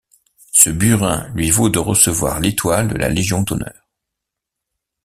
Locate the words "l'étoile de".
2.39-2.95